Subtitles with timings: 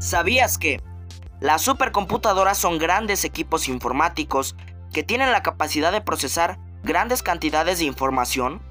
[0.00, 0.82] ¿Sabías que
[1.40, 4.56] las supercomputadoras son grandes equipos informáticos
[4.94, 8.62] que tienen la capacidad de procesar grandes cantidades de información?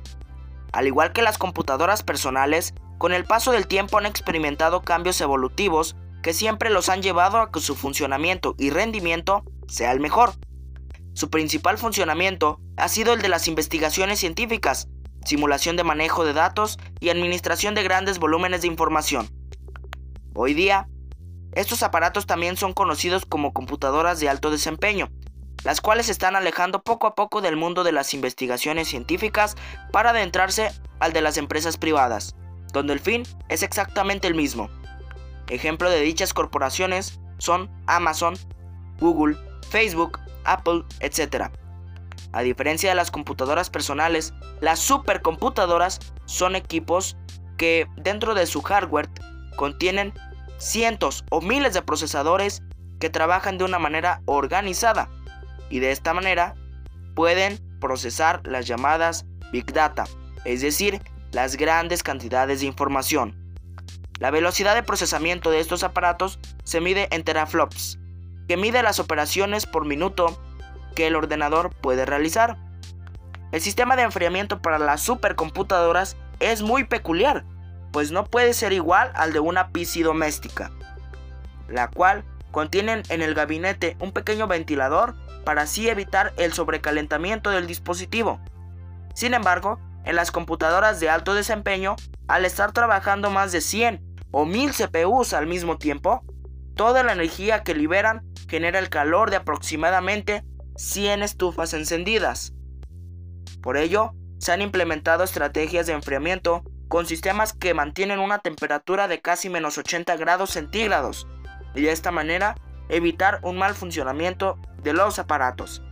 [0.73, 5.95] Al igual que las computadoras personales, con el paso del tiempo han experimentado cambios evolutivos
[6.23, 10.33] que siempre los han llevado a que su funcionamiento y rendimiento sea el mejor.
[11.13, 14.87] Su principal funcionamiento ha sido el de las investigaciones científicas,
[15.25, 19.29] simulación de manejo de datos y administración de grandes volúmenes de información.
[20.33, 20.87] Hoy día,
[21.53, 25.09] estos aparatos también son conocidos como computadoras de alto desempeño,
[25.63, 29.55] las cuales se están alejando poco a poco del mundo de las investigaciones científicas
[29.91, 32.35] para adentrarse al de las empresas privadas,
[32.71, 34.69] donde el fin es exactamente el mismo.
[35.49, 38.35] Ejemplo de dichas corporaciones son Amazon,
[38.99, 39.35] Google,
[39.69, 41.49] Facebook, Apple, etc.
[42.31, 47.17] A diferencia de las computadoras personales, las supercomputadoras son equipos
[47.57, 49.09] que dentro de su hardware
[49.55, 50.13] contienen
[50.59, 52.61] cientos o miles de procesadores
[52.99, 55.09] que trabajan de una manera organizada
[55.69, 56.55] y de esta manera
[57.15, 60.03] pueden procesar las llamadas Big Data,
[60.45, 61.01] es decir,
[61.31, 63.35] las grandes cantidades de información.
[64.19, 67.97] La velocidad de procesamiento de estos aparatos se mide en teraflops,
[68.47, 70.41] que mide las operaciones por minuto
[70.93, 72.57] que el ordenador puede realizar.
[73.53, 77.45] El sistema de enfriamiento para las supercomputadoras es muy peculiar,
[77.91, 80.71] pues no puede ser igual al de una PC doméstica,
[81.67, 87.67] la cual contiene en el gabinete un pequeño ventilador para así evitar el sobrecalentamiento del
[87.67, 88.39] dispositivo.
[89.13, 91.95] Sin embargo, en las computadoras de alto desempeño,
[92.27, 94.01] al estar trabajando más de 100
[94.31, 96.23] o 1000 CPUs al mismo tiempo,
[96.75, 100.43] toda la energía que liberan genera el calor de aproximadamente
[100.77, 102.53] 100 estufas encendidas.
[103.61, 109.21] Por ello, se han implementado estrategias de enfriamiento con sistemas que mantienen una temperatura de
[109.21, 111.27] casi menos 80 grados centígrados
[111.75, 112.55] y de esta manera
[112.89, 115.83] evitar un mal funcionamiento de los aparatos.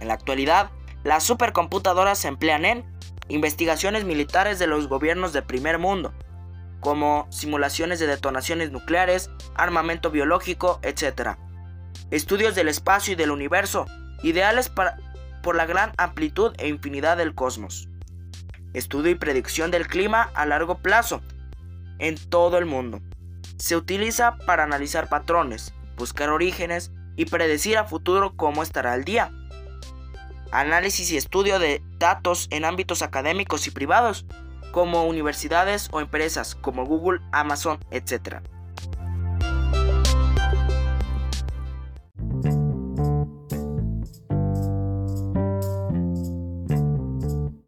[0.00, 0.70] En la actualidad,
[1.04, 2.84] las supercomputadoras se emplean en
[3.28, 6.14] investigaciones militares de los gobiernos de primer mundo,
[6.80, 11.36] como simulaciones de detonaciones nucleares, armamento biológico, etc.
[12.10, 13.84] Estudios del espacio y del universo,
[14.22, 14.96] ideales para,
[15.42, 17.88] por la gran amplitud e infinidad del cosmos.
[18.74, 21.22] Estudio y predicción del clima a largo plazo
[21.98, 23.00] en todo el mundo.
[23.56, 29.30] Se utiliza para analizar patrones, buscar orígenes y predecir a futuro cómo estará el día.
[30.50, 34.26] Análisis y estudio de datos en ámbitos académicos y privados,
[34.72, 38.42] como universidades o empresas como Google, Amazon, etc.